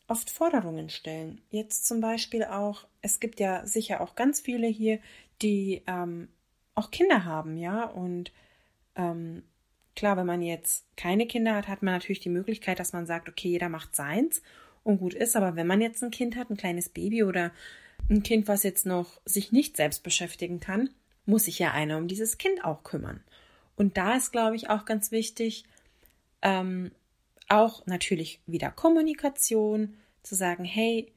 oft 0.08 0.30
Forderungen 0.30 0.88
stellen. 0.88 1.40
Jetzt 1.50 1.86
zum 1.86 2.00
Beispiel 2.00 2.44
auch, 2.44 2.86
es 3.02 3.20
gibt 3.20 3.40
ja 3.40 3.66
sicher 3.66 4.00
auch 4.00 4.14
ganz 4.14 4.40
viele 4.40 4.66
hier, 4.66 4.98
die 5.42 5.82
ähm, 5.86 6.28
auch 6.74 6.90
Kinder 6.90 7.24
haben, 7.24 7.56
ja, 7.56 7.84
und 7.84 8.32
ähm, 8.96 9.42
klar, 9.98 10.16
wenn 10.16 10.26
man 10.26 10.42
jetzt 10.42 10.86
keine 10.96 11.26
Kinder 11.26 11.56
hat, 11.56 11.66
hat 11.66 11.82
man 11.82 11.92
natürlich 11.92 12.20
die 12.20 12.28
Möglichkeit, 12.28 12.78
dass 12.78 12.92
man 12.92 13.04
sagt, 13.04 13.28
okay, 13.28 13.48
jeder 13.48 13.68
macht 13.68 13.96
seins 13.96 14.42
und 14.84 14.98
gut 14.98 15.12
ist, 15.12 15.34
aber 15.34 15.56
wenn 15.56 15.66
man 15.66 15.80
jetzt 15.80 16.04
ein 16.04 16.12
Kind 16.12 16.36
hat, 16.36 16.50
ein 16.50 16.56
kleines 16.56 16.88
Baby 16.88 17.24
oder 17.24 17.50
ein 18.08 18.22
Kind, 18.22 18.46
was 18.46 18.62
jetzt 18.62 18.86
noch 18.86 19.20
sich 19.24 19.50
nicht 19.50 19.76
selbst 19.76 20.04
beschäftigen 20.04 20.60
kann, 20.60 20.90
muss 21.26 21.46
sich 21.46 21.58
ja 21.58 21.72
einer 21.72 21.98
um 21.98 22.06
dieses 22.06 22.38
Kind 22.38 22.64
auch 22.64 22.84
kümmern. 22.84 23.24
Und 23.74 23.96
da 23.96 24.14
ist, 24.14 24.30
glaube 24.30 24.54
ich, 24.54 24.70
auch 24.70 24.84
ganz 24.84 25.10
wichtig, 25.10 25.64
ähm, 26.42 26.92
auch 27.48 27.84
natürlich 27.86 28.40
wieder 28.46 28.70
Kommunikation, 28.70 29.94
zu 30.22 30.36
sagen, 30.36 30.64
hey, 30.64 31.10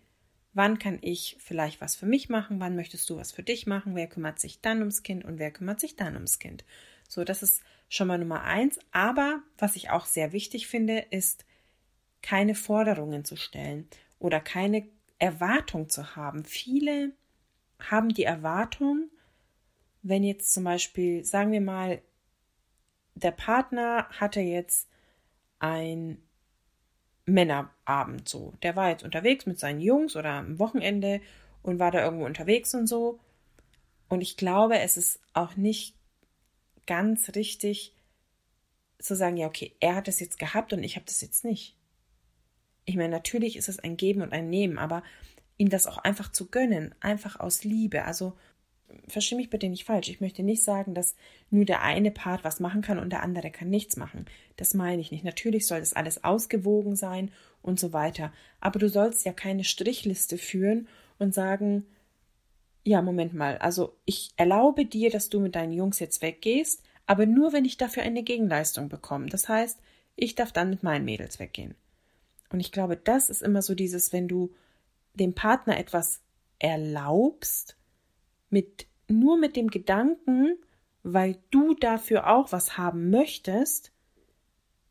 wann 0.54 0.80
kann 0.80 0.98
ich 1.02 1.38
vielleicht 1.40 1.82
was 1.82 1.96
für 1.96 2.08
mich 2.08 2.30
machen, 2.30 2.60
wann 2.60 2.76
möchtest 2.76 3.08
du 3.12 3.18
was 3.18 3.32
für 3.32 3.44
dich 3.44 3.68
machen, 3.68 3.96
wer 3.96 4.08
kümmert 4.08 4.40
sich 4.40 4.60
dann 4.60 4.80
ums 4.80 5.04
Kind 5.04 5.24
und 5.24 5.38
wer 5.38 5.52
kümmert 5.52 5.80
sich 5.80 5.96
dann 5.96 6.16
ums 6.16 6.40
Kind. 6.40 6.66
So, 7.08 7.24
das 7.24 7.44
ist 7.44 7.62
schon 7.92 8.08
mal 8.08 8.18
Nummer 8.18 8.44
eins. 8.44 8.80
Aber 8.92 9.44
was 9.58 9.76
ich 9.76 9.90
auch 9.90 10.06
sehr 10.06 10.32
wichtig 10.32 10.68
finde, 10.68 11.00
ist, 11.12 11.46
keine 12.22 12.56
Forderungen 12.56 13.26
zu 13.26 13.36
stellen 13.36 13.88
oder 14.18 14.40
keine 14.40 14.88
Erwartung 15.20 15.90
zu 15.90 16.16
haben. 16.16 16.46
Viele 16.46 17.12
haben 17.80 18.10
die 18.10 18.24
Erwartung, 18.24 19.10
wenn 20.04 20.24
jetzt 20.24 20.54
zum 20.54 20.64
Beispiel, 20.64 21.26
sagen 21.26 21.52
wir 21.52 21.62
mal, 21.62 22.02
der 23.16 23.32
Partner 23.32 24.08
hatte 24.10 24.40
jetzt 24.40 24.88
ein 25.60 26.24
Männerabend 27.26 28.30
so. 28.30 28.54
Der 28.64 28.76
war 28.78 28.90
jetzt 28.90 29.04
unterwegs 29.04 29.46
mit 29.46 29.60
seinen 29.60 29.82
Jungs 29.82 30.16
oder 30.16 30.32
am 30.32 30.60
Wochenende 30.60 31.20
und 31.62 31.78
war 31.78 31.92
da 31.92 32.04
irgendwo 32.04 32.26
unterwegs 32.26 32.74
und 32.74 32.88
so. 32.88 33.20
Und 34.08 34.22
ich 34.22 34.38
glaube, 34.38 34.80
es 34.80 34.96
ist 34.96 35.20
auch 35.34 35.58
nicht 35.58 35.96
ganz 36.92 37.36
richtig 37.36 37.96
zu 39.00 39.16
sagen, 39.16 39.38
ja, 39.38 39.48
okay, 39.48 39.74
er 39.80 39.96
hat 39.96 40.10
es 40.10 40.20
jetzt 40.20 40.38
gehabt 40.38 40.74
und 40.74 40.84
ich 40.84 40.98
habe 40.98 41.06
das 41.06 41.22
jetzt 41.22 41.46
nicht. 41.46 41.78
Ich 42.84 42.98
meine, 42.98 43.08
natürlich 43.08 43.56
ist 43.56 43.70
es 43.70 43.80
ein 43.80 43.96
Geben 43.96 44.22
und 44.22 44.34
ein 44.34 44.50
Nehmen, 44.50 44.78
aber 44.78 45.02
ihm 45.56 45.70
das 45.70 45.88
auch 45.88 46.00
einfach 46.00 46.34
zu 46.34 46.48
gönnen, 46.48 46.94
einfach 47.00 47.40
aus 47.40 47.64
Liebe. 47.64 48.04
Also 48.04 48.34
verstehe 49.08 49.38
mich 49.38 49.50
bitte 49.50 49.70
nicht 49.70 49.86
falsch. 49.86 50.10
Ich 50.10 50.20
möchte 50.20 50.44
nicht 50.44 50.66
sagen, 50.66 50.94
dass 50.94 51.16
nur 51.50 51.64
der 51.64 51.82
eine 51.82 52.12
Part 52.12 52.44
was 52.44 52.60
machen 52.60 52.82
kann 52.82 53.00
und 53.00 53.10
der 53.10 53.24
andere 53.24 53.52
kann 53.52 53.70
nichts 53.70 53.96
machen. 53.96 54.26
Das 54.58 54.74
meine 54.74 55.00
ich 55.00 55.12
nicht. 55.12 55.24
Natürlich 55.24 55.68
soll 55.68 55.80
das 55.80 55.94
alles 55.94 56.26
ausgewogen 56.26 56.98
sein 56.98 57.32
und 57.62 57.80
so 57.80 57.94
weiter. 57.94 58.34
Aber 58.60 58.80
du 58.80 58.90
sollst 58.90 59.24
ja 59.24 59.32
keine 59.32 59.64
Strichliste 59.64 60.38
führen 60.38 60.90
und 61.20 61.34
sagen, 61.34 61.86
ja, 62.84 63.02
Moment 63.02 63.34
mal, 63.34 63.58
also 63.60 63.96
ich 64.06 64.32
erlaube 64.38 64.86
dir, 64.86 65.10
dass 65.12 65.30
du 65.30 65.40
mit 65.40 65.56
deinen 65.56 65.74
Jungs 65.74 66.00
jetzt 66.00 66.22
weggehst, 66.22 66.84
aber 67.06 67.26
nur 67.26 67.54
wenn 67.54 67.66
ich 67.66 67.78
dafür 67.78 68.04
eine 68.04 68.24
Gegenleistung 68.24 68.90
bekomme. 68.90 69.28
Das 69.28 69.50
heißt, 69.50 69.80
ich 70.16 70.36
darf 70.36 70.52
dann 70.52 70.70
mit 70.70 70.84
meinen 70.84 71.06
Mädels 71.06 71.40
weggehen. 71.40 71.76
Und 72.50 72.60
ich 72.60 72.72
glaube, 72.72 72.98
das 72.98 73.30
ist 73.30 73.42
immer 73.42 73.62
so 73.62 73.76
dieses, 73.76 74.14
wenn 74.14 74.28
du 74.28 74.54
dem 75.14 75.34
Partner 75.34 75.78
etwas 75.78 76.22
erlaubst, 76.60 77.76
mit 78.50 78.88
nur 79.08 79.38
mit 79.38 79.56
dem 79.56 79.70
Gedanken, 79.70 80.58
weil 81.04 81.38
du 81.50 81.74
dafür 81.74 82.28
auch 82.28 82.52
was 82.52 82.78
haben 82.78 83.10
möchtest, 83.10 83.92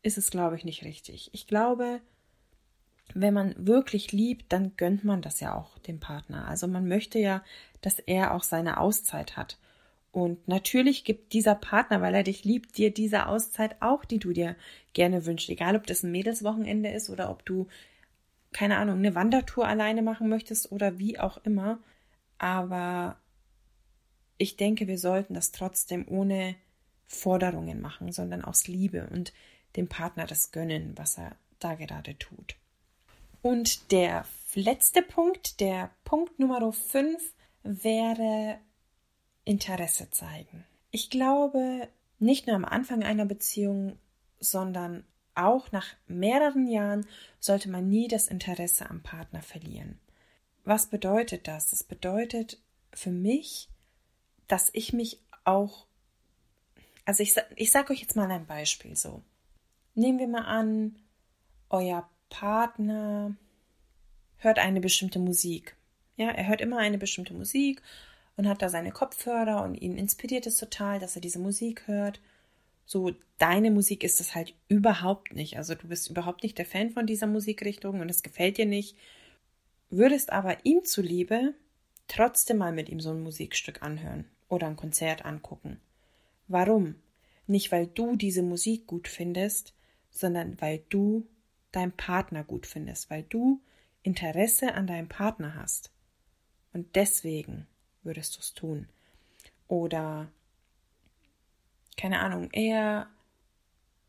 ist 0.01 0.17
es, 0.17 0.31
glaube 0.31 0.55
ich, 0.55 0.65
nicht 0.65 0.83
richtig. 0.83 1.29
Ich 1.33 1.47
glaube, 1.47 2.01
wenn 3.13 3.33
man 3.33 3.55
wirklich 3.57 4.11
liebt, 4.11 4.51
dann 4.51 4.75
gönnt 4.77 5.03
man 5.03 5.21
das 5.21 5.39
ja 5.39 5.55
auch 5.55 5.77
dem 5.79 5.99
Partner. 5.99 6.47
Also 6.47 6.67
man 6.67 6.87
möchte 6.87 7.19
ja, 7.19 7.43
dass 7.81 7.99
er 7.99 8.33
auch 8.33 8.43
seine 8.43 8.79
Auszeit 8.79 9.37
hat. 9.37 9.57
Und 10.11 10.47
natürlich 10.47 11.05
gibt 11.05 11.33
dieser 11.33 11.55
Partner, 11.55 12.01
weil 12.01 12.13
er 12.13 12.23
dich 12.23 12.43
liebt, 12.43 12.77
dir 12.77 12.93
diese 12.93 13.27
Auszeit 13.27 13.81
auch, 13.81 14.03
die 14.03 14.19
du 14.19 14.33
dir 14.33 14.55
gerne 14.93 15.25
wünschst. 15.25 15.49
Egal, 15.49 15.75
ob 15.75 15.87
das 15.87 16.03
ein 16.03 16.11
Mädelswochenende 16.11 16.91
ist 16.91 17.09
oder 17.09 17.29
ob 17.29 17.45
du, 17.45 17.67
keine 18.51 18.77
Ahnung, 18.77 18.97
eine 18.97 19.15
Wandertour 19.15 19.67
alleine 19.67 20.01
machen 20.01 20.27
möchtest 20.27 20.71
oder 20.71 20.99
wie 20.99 21.17
auch 21.17 21.37
immer. 21.45 21.79
Aber 22.37 23.17
ich 24.37 24.57
denke, 24.57 24.87
wir 24.87 24.97
sollten 24.97 25.33
das 25.33 25.51
trotzdem 25.51 26.05
ohne 26.09 26.55
Forderungen 27.07 27.79
machen, 27.79 28.11
sondern 28.11 28.43
aus 28.43 28.67
Liebe 28.67 29.07
und 29.11 29.33
dem 29.77 29.87
Partner 29.87 30.25
das 30.25 30.51
gönnen, 30.51 30.93
was 30.97 31.17
er 31.17 31.37
da 31.59 31.75
gerade 31.75 32.17
tut. 32.17 32.55
Und 33.41 33.91
der 33.91 34.25
letzte 34.53 35.01
Punkt, 35.01 35.59
der 35.59 35.91
Punkt 36.03 36.39
Nummer 36.39 36.71
5, 36.71 37.33
wäre 37.63 38.59
Interesse 39.45 40.09
zeigen. 40.11 40.65
Ich 40.91 41.09
glaube, 41.09 41.87
nicht 42.19 42.47
nur 42.47 42.55
am 42.55 42.65
Anfang 42.65 43.03
einer 43.03 43.25
Beziehung, 43.25 43.97
sondern 44.39 45.05
auch 45.33 45.71
nach 45.71 45.87
mehreren 46.07 46.67
Jahren 46.67 47.07
sollte 47.39 47.69
man 47.69 47.89
nie 47.89 48.07
das 48.07 48.27
Interesse 48.27 48.89
am 48.89 49.01
Partner 49.01 49.41
verlieren. 49.41 49.99
Was 50.63 50.87
bedeutet 50.87 51.47
das? 51.47 51.69
Das 51.69 51.83
bedeutet 51.83 52.61
für 52.93 53.11
mich, 53.11 53.69
dass 54.47 54.69
ich 54.73 54.93
mich 54.93 55.19
auch, 55.45 55.87
also 57.05 57.23
ich, 57.23 57.35
ich 57.55 57.71
sage 57.71 57.93
euch 57.93 58.01
jetzt 58.01 58.15
mal 58.15 58.29
ein 58.29 58.45
Beispiel 58.45 58.95
so. 58.95 59.23
Nehmen 59.95 60.19
wir 60.19 60.27
mal 60.27 60.45
an, 60.45 60.97
euer 61.69 62.07
Partner 62.31 63.35
hört 64.37 64.57
eine 64.57 64.81
bestimmte 64.81 65.19
Musik. 65.19 65.75
Ja, 66.15 66.29
er 66.29 66.47
hört 66.47 66.61
immer 66.61 66.79
eine 66.79 66.97
bestimmte 66.97 67.35
Musik 67.35 67.83
und 68.37 68.47
hat 68.47 68.63
da 68.63 68.69
seine 68.69 68.91
Kopfhörer 68.91 69.61
und 69.63 69.75
ihn 69.75 69.97
inspiriert 69.97 70.47
es 70.47 70.57
total, 70.57 70.97
dass 70.97 71.15
er 71.15 71.21
diese 71.21 71.37
Musik 71.37 71.83
hört. 71.85 72.19
So, 72.85 73.11
deine 73.37 73.69
Musik 73.69 74.03
ist 74.03 74.19
es 74.19 74.33
halt 74.33 74.55
überhaupt 74.67 75.35
nicht. 75.35 75.57
Also 75.57 75.75
du 75.75 75.87
bist 75.87 76.09
überhaupt 76.09 76.41
nicht 76.41 76.57
der 76.57 76.65
Fan 76.65 76.89
von 76.89 77.05
dieser 77.05 77.27
Musikrichtung 77.27 77.99
und 77.99 78.09
es 78.09 78.23
gefällt 78.23 78.57
dir 78.57 78.65
nicht. 78.65 78.97
Würdest 79.89 80.31
aber 80.31 80.57
ihm 80.65 80.83
zuliebe 80.83 81.53
trotzdem 82.07 82.57
mal 82.57 82.71
mit 82.71 82.89
ihm 82.89 82.99
so 82.99 83.11
ein 83.11 83.21
Musikstück 83.21 83.83
anhören 83.83 84.25
oder 84.49 84.67
ein 84.67 84.77
Konzert 84.77 85.25
angucken. 85.25 85.79
Warum? 86.47 86.95
Nicht, 87.45 87.71
weil 87.71 87.87
du 87.87 88.15
diese 88.15 88.41
Musik 88.41 88.87
gut 88.87 89.07
findest, 89.07 89.73
sondern 90.09 90.59
weil 90.59 90.81
du 90.89 91.27
deinen 91.71 91.91
Partner 91.91 92.43
gut 92.43 92.65
findest, 92.65 93.09
weil 93.09 93.23
du 93.23 93.61
Interesse 94.03 94.73
an 94.73 94.87
deinem 94.87 95.07
Partner 95.07 95.55
hast. 95.55 95.91
Und 96.73 96.95
deswegen 96.95 97.67
würdest 98.03 98.35
du 98.35 98.39
es 98.39 98.53
tun. 98.53 98.87
Oder, 99.67 100.29
keine 101.97 102.19
Ahnung, 102.19 102.49
er 102.51 103.07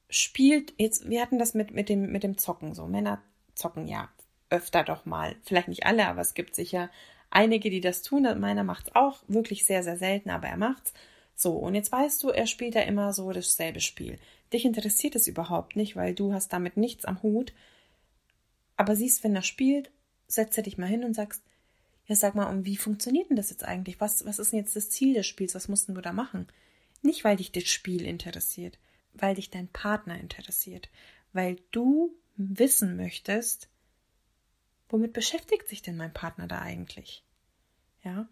spielt, 0.08 0.74
jetzt, 0.78 1.08
wir 1.08 1.22
hatten 1.22 1.38
das 1.38 1.54
mit, 1.54 1.72
mit, 1.72 1.88
dem, 1.88 2.10
mit 2.12 2.22
dem 2.22 2.38
Zocken 2.38 2.74
so. 2.74 2.86
Männer 2.86 3.22
zocken 3.54 3.86
ja 3.86 4.08
öfter 4.50 4.84
doch 4.84 5.06
mal. 5.06 5.36
Vielleicht 5.44 5.68
nicht 5.68 5.86
alle, 5.86 6.06
aber 6.06 6.20
es 6.20 6.34
gibt 6.34 6.54
sicher 6.54 6.90
einige, 7.30 7.70
die 7.70 7.80
das 7.80 8.02
tun. 8.02 8.22
Meiner 8.38 8.64
macht 8.64 8.88
es 8.88 8.94
auch 8.94 9.22
wirklich 9.28 9.64
sehr, 9.64 9.82
sehr 9.82 9.96
selten, 9.96 10.30
aber 10.30 10.48
er 10.48 10.56
macht's. 10.56 10.92
So, 11.34 11.54
und 11.54 11.74
jetzt 11.74 11.90
weißt 11.90 12.22
du, 12.22 12.28
er 12.28 12.46
spielt 12.46 12.74
ja 12.74 12.82
immer 12.82 13.12
so 13.12 13.32
dasselbe 13.32 13.80
Spiel. 13.80 14.18
Dich 14.52 14.64
interessiert 14.64 15.14
es 15.16 15.26
überhaupt 15.26 15.76
nicht, 15.76 15.96
weil 15.96 16.14
du 16.14 16.32
hast 16.32 16.52
damit 16.52 16.76
nichts 16.76 17.04
am 17.04 17.22
Hut. 17.22 17.52
Aber 18.76 18.96
siehst, 18.96 19.24
wenn 19.24 19.34
er 19.34 19.42
spielt, 19.42 19.90
setzt 20.26 20.56
er 20.56 20.64
dich 20.64 20.78
mal 20.78 20.86
hin 20.86 21.04
und 21.04 21.14
sagst, 21.14 21.42
ja, 22.06 22.16
sag 22.16 22.34
mal, 22.34 22.50
und 22.50 22.64
wie 22.64 22.76
funktioniert 22.76 23.30
denn 23.30 23.36
das 23.36 23.50
jetzt 23.50 23.64
eigentlich? 23.64 24.00
Was, 24.00 24.24
was 24.24 24.38
ist 24.38 24.52
denn 24.52 24.58
jetzt 24.58 24.76
das 24.76 24.90
Ziel 24.90 25.14
des 25.14 25.26
Spiels? 25.26 25.54
Was 25.54 25.68
mussten 25.68 25.94
du 25.94 26.00
da 26.00 26.12
machen? 26.12 26.48
Nicht, 27.00 27.24
weil 27.24 27.36
dich 27.36 27.52
das 27.52 27.68
Spiel 27.68 28.04
interessiert, 28.04 28.78
weil 29.14 29.34
dich 29.34 29.50
dein 29.50 29.68
Partner 29.68 30.18
interessiert, 30.18 30.88
weil 31.32 31.56
du 31.70 32.14
wissen 32.36 32.96
möchtest, 32.96 33.68
womit 34.88 35.12
beschäftigt 35.12 35.68
sich 35.68 35.82
denn 35.82 35.96
mein 35.96 36.12
Partner 36.12 36.46
da 36.46 36.60
eigentlich? 36.60 37.24
Ja, 38.02 38.28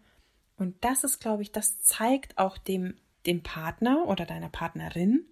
und 0.57 0.83
das 0.83 1.03
ist, 1.03 1.19
glaube 1.19 1.43
ich, 1.43 1.51
das 1.51 1.81
zeigt 1.81 2.37
auch 2.37 2.57
dem, 2.57 2.95
dem 3.25 3.41
Partner 3.41 4.07
oder 4.07 4.25
deiner 4.25 4.49
Partnerin, 4.49 5.25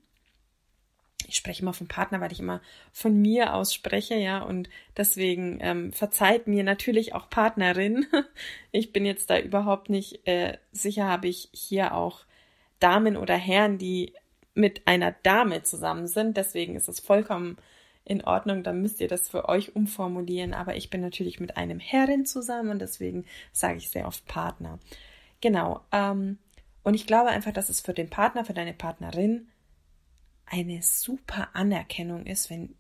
ich 1.28 1.36
spreche 1.36 1.62
immer 1.62 1.74
vom 1.74 1.88
Partner, 1.88 2.22
weil 2.22 2.32
ich 2.32 2.40
immer 2.40 2.62
von 2.92 3.22
mir 3.22 3.54
aus 3.54 3.74
spreche, 3.74 4.16
ja, 4.16 4.42
und 4.42 4.70
deswegen 4.98 5.60
ähm, 5.62 5.92
verzeiht 5.94 6.48
mir 6.48 6.64
natürlich 6.64 7.14
auch 7.14 7.30
Partnerin. 7.30 8.06
Ich 8.72 8.94
bin 8.94 9.04
jetzt 9.04 9.32
da 9.32 9.40
überhaupt 9.40 9.90
nicht 9.90 10.28
äh, 10.28 10.58
sicher, 10.72 11.06
habe 11.06 11.28
ich 11.28 11.50
hier 11.54 11.96
auch 11.96 12.22
Damen 12.80 13.18
oder 13.18 13.36
Herren, 13.36 13.80
die 13.80 14.14
mit 14.54 14.88
einer 14.88 15.12
Dame 15.24 15.64
zusammen 15.64 16.08
sind. 16.08 16.38
Deswegen 16.38 16.76
ist 16.76 16.88
es 16.88 17.00
vollkommen 17.00 17.58
in 18.06 18.24
Ordnung, 18.24 18.64
dann 18.64 18.82
müsst 18.82 19.02
ihr 19.02 19.08
das 19.08 19.30
für 19.30 19.50
euch 19.50 19.76
umformulieren. 19.76 20.54
Aber 20.54 20.76
ich 20.76 20.90
bin 20.90 21.02
natürlich 21.02 21.40
mit 21.40 21.58
einem 21.58 21.80
Herrin 21.80 22.26
zusammen 22.26 22.70
und 22.70 22.80
deswegen 22.80 23.26
sage 23.52 23.78
ich 23.78 23.90
sehr 23.90 24.08
oft 24.08 24.26
Partner. 24.28 24.80
Genau. 25.42 25.82
Ähm, 25.92 26.38
und 26.84 26.94
ich 26.94 27.08
glaube 27.08 27.30
einfach, 27.30 27.54
dass 27.54 27.70
es 27.70 27.82
für 27.82 27.94
den 27.94 28.10
Partner, 28.10 28.46
für 28.46 28.54
deine 28.54 28.74
Partnerin 28.74 29.48
eine 30.50 30.82
super 30.82 31.56
Anerkennung 31.56 32.26
ist, 32.26 32.50
wenn, 32.50 32.76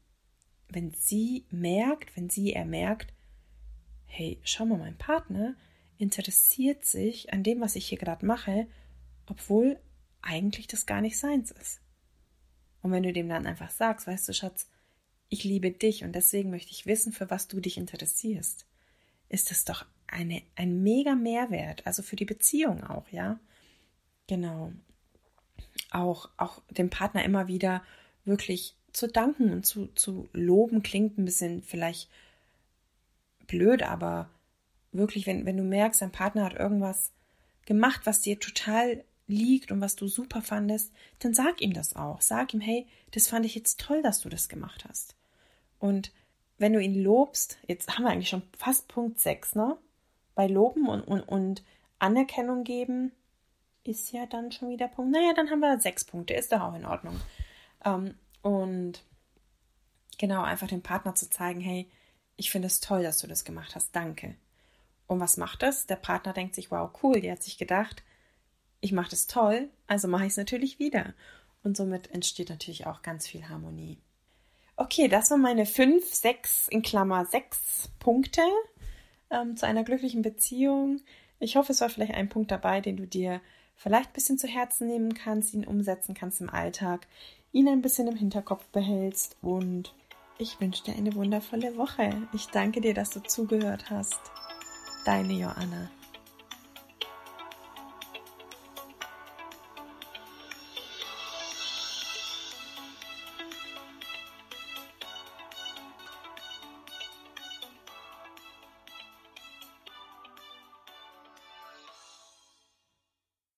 wenn 0.67 0.93
sie 0.93 1.45
merkt, 1.51 2.15
wenn 2.15 2.29
sie 2.29 2.53
er 2.53 2.65
merkt, 2.65 3.13
hey, 4.05 4.39
schau 4.43 4.65
mal, 4.65 4.79
mein 4.79 4.97
Partner 4.97 5.55
interessiert 5.97 6.85
sich 6.85 7.31
an 7.31 7.43
dem, 7.43 7.61
was 7.61 7.75
ich 7.75 7.87
hier 7.87 7.97
gerade 7.97 8.25
mache, 8.25 8.67
obwohl 9.27 9.79
eigentlich 10.21 10.67
das 10.67 10.85
gar 10.85 11.01
nicht 11.01 11.17
seins 11.17 11.51
ist. 11.51 11.81
Und 12.81 12.91
wenn 12.91 13.03
du 13.03 13.13
dem 13.13 13.29
dann 13.29 13.45
einfach 13.45 13.69
sagst, 13.69 14.07
weißt 14.07 14.29
du, 14.29 14.33
Schatz, 14.33 14.67
ich 15.27 15.43
liebe 15.43 15.71
dich 15.71 16.03
und 16.03 16.13
deswegen 16.13 16.49
möchte 16.49 16.71
ich 16.71 16.85
wissen, 16.85 17.11
für 17.11 17.29
was 17.29 17.47
du 17.47 17.59
dich 17.59 17.77
interessierst, 17.77 18.65
ist 19.27 19.51
das 19.51 19.63
doch 19.63 19.85
eine, 20.07 20.41
ein 20.55 20.81
mega 20.81 21.13
Mehrwert, 21.13 21.85
also 21.85 22.01
für 22.01 22.15
die 22.15 22.25
Beziehung 22.25 22.83
auch, 22.83 23.07
ja. 23.09 23.39
Genau. 24.27 24.73
Auch, 25.91 26.29
auch 26.37 26.61
dem 26.69 26.89
Partner 26.89 27.23
immer 27.23 27.47
wieder 27.47 27.83
wirklich 28.25 28.75
zu 28.93 29.07
danken 29.07 29.51
und 29.51 29.65
zu, 29.65 29.87
zu 29.95 30.29
loben, 30.33 30.83
klingt 30.83 31.17
ein 31.17 31.25
bisschen 31.25 31.63
vielleicht 31.63 32.09
blöd, 33.47 33.83
aber 33.83 34.29
wirklich, 34.91 35.27
wenn, 35.27 35.45
wenn 35.45 35.57
du 35.57 35.63
merkst, 35.63 36.01
dein 36.01 36.11
Partner 36.11 36.45
hat 36.45 36.53
irgendwas 36.53 37.11
gemacht, 37.65 38.01
was 38.05 38.21
dir 38.21 38.39
total 38.39 39.03
liegt 39.27 39.71
und 39.71 39.79
was 39.81 39.95
du 39.95 40.07
super 40.07 40.41
fandest, 40.41 40.91
dann 41.19 41.33
sag 41.33 41.61
ihm 41.61 41.73
das 41.73 41.95
auch. 41.95 42.21
Sag 42.21 42.53
ihm, 42.53 42.61
hey, 42.61 42.87
das 43.11 43.27
fand 43.27 43.45
ich 43.45 43.55
jetzt 43.55 43.79
toll, 43.79 44.01
dass 44.01 44.21
du 44.21 44.29
das 44.29 44.49
gemacht 44.49 44.85
hast. 44.89 45.15
Und 45.77 46.11
wenn 46.57 46.73
du 46.73 46.81
ihn 46.81 47.01
lobst, 47.01 47.59
jetzt 47.67 47.95
haben 47.95 48.03
wir 48.03 48.09
eigentlich 48.09 48.29
schon 48.29 48.41
fast 48.57 48.87
Punkt 48.87 49.19
6, 49.19 49.55
ne? 49.55 49.77
Bei 50.35 50.47
Loben 50.47 50.87
und, 50.87 51.01
und, 51.01 51.21
und 51.21 51.63
Anerkennung 51.99 52.63
geben 52.63 53.11
ist 53.89 54.11
ja 54.11 54.25
dann 54.25 54.51
schon 54.51 54.69
wieder 54.69 54.87
Punkt. 54.87 55.11
Naja, 55.11 55.33
dann 55.35 55.49
haben 55.49 55.59
wir 55.59 55.79
sechs 55.79 56.05
Punkte, 56.05 56.35
ist 56.35 56.51
doch 56.51 56.61
auch 56.61 56.75
in 56.75 56.85
Ordnung. 56.85 57.19
Ähm, 57.83 58.15
und 58.41 59.03
genau, 60.17 60.43
einfach 60.43 60.67
dem 60.67 60.81
Partner 60.81 61.15
zu 61.15 61.29
zeigen, 61.29 61.59
hey, 61.59 61.89
ich 62.35 62.51
finde 62.51 62.67
es 62.67 62.79
toll, 62.79 63.03
dass 63.03 63.17
du 63.17 63.27
das 63.27 63.43
gemacht 63.43 63.75
hast, 63.75 63.95
danke. 63.95 64.35
Und 65.07 65.19
was 65.19 65.37
macht 65.37 65.63
das? 65.63 65.87
Der 65.87 65.95
Partner 65.95 66.33
denkt 66.33 66.55
sich, 66.55 66.71
wow, 66.71 66.91
cool, 67.01 67.19
der 67.19 67.33
hat 67.33 67.43
sich 67.43 67.57
gedacht, 67.57 68.03
ich 68.79 68.91
mache 68.91 69.09
das 69.09 69.27
toll, 69.27 69.69
also 69.87 70.07
mache 70.07 70.25
ich 70.25 70.31
es 70.31 70.37
natürlich 70.37 70.79
wieder. 70.79 71.13
Und 71.63 71.75
somit 71.75 72.11
entsteht 72.11 72.49
natürlich 72.49 72.85
auch 72.85 73.01
ganz 73.01 73.27
viel 73.27 73.49
Harmonie. 73.49 73.97
Okay, 74.77 75.09
das 75.09 75.29
waren 75.31 75.41
meine 75.41 75.65
fünf, 75.65 76.05
sechs, 76.13 76.69
in 76.69 76.83
Klammer 76.83 77.25
sechs 77.25 77.89
Punkte 77.99 78.43
ähm, 79.29 79.57
zu 79.57 79.65
einer 79.65 79.83
glücklichen 79.83 80.21
Beziehung. 80.21 81.01
Ich 81.39 81.57
hoffe, 81.57 81.73
es 81.73 81.81
war 81.81 81.89
vielleicht 81.89 82.13
ein 82.13 82.29
Punkt 82.29 82.51
dabei, 82.51 82.79
den 82.79 82.95
du 82.95 83.05
dir 83.05 83.41
vielleicht 83.79 84.09
ein 84.09 84.13
bisschen 84.13 84.37
zu 84.37 84.47
Herzen 84.47 84.87
nehmen 84.87 85.13
kannst, 85.13 85.53
ihn 85.53 85.65
umsetzen 85.65 86.13
kannst 86.13 86.41
im 86.41 86.49
Alltag, 86.49 87.07
ihn 87.51 87.67
ein 87.67 87.81
bisschen 87.81 88.07
im 88.07 88.15
Hinterkopf 88.15 88.65
behältst 88.67 89.37
und 89.41 89.93
ich 90.37 90.59
wünsche 90.61 90.83
dir 90.83 90.95
eine 90.95 91.15
wundervolle 91.15 91.75
Woche. 91.75 92.27
Ich 92.33 92.47
danke 92.47 92.81
dir, 92.81 92.93
dass 92.93 93.09
du 93.09 93.21
zugehört 93.21 93.89
hast. 93.89 94.19
Deine 95.05 95.33
Joanna. 95.33 95.89